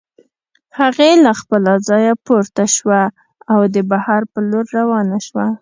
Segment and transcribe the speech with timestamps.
[0.79, 3.01] هغې له خپله ځايه پورته شوه
[3.53, 5.45] او د بهر په لور روانه شوه.